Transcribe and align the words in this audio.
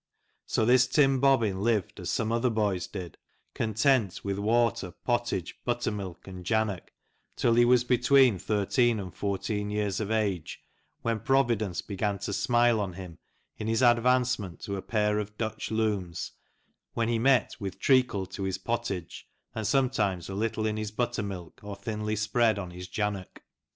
So 0.47 0.65
this 0.65 0.87
Tim 0.87 1.19
Bobbin 1.19 1.61
lived, 1.61 1.99
as 1.99 2.09
some 2.09 2.31
other 2.31 2.49
boys 2.49 2.87
did, 2.87 3.19
content 3.53 4.21
with 4.25 4.39
water 4.39 4.89
pottage, 5.05 5.53
buttermilk, 5.63 6.25
and 6.27 6.43
jannock, 6.43 6.91
till 7.35 7.53
he 7.53 7.65
was 7.65 7.83
between 7.83 8.39
thirteen 8.39 8.97
76 8.97 9.21
Lancashire 9.23 9.57
Gleanings, 9.59 9.69
and 9.69 9.69
fourteen 9.69 9.69
years 9.69 9.99
of 9.99 10.09
age, 10.09 10.59
when 11.03 11.19
Providence 11.19 11.81
began 11.83 12.17
to 12.17 12.33
smile 12.33 12.79
on 12.79 12.93
him 12.93 13.19
in 13.59 13.67
his 13.67 13.83
advancement 13.83 14.59
to 14.61 14.75
a 14.75 14.81
pair 14.81 15.19
of 15.19 15.37
Dutch 15.37 15.69
looms, 15.69 16.31
when 16.95 17.07
he 17.07 17.19
met 17.19 17.57
with 17.59 17.77
treacle 17.77 18.25
to 18.25 18.41
his 18.41 18.57
pottage, 18.57 19.27
and 19.53 19.67
sometimes 19.67 20.27
a 20.29 20.33
little 20.33 20.65
in 20.65 20.77
his 20.77 20.89
buttermilk, 20.89 21.59
or 21.61 21.75
thinly 21.75 22.15
spread 22.15 22.57
on 22.57 22.71
his 22.71 22.87
jannock." 22.87 23.43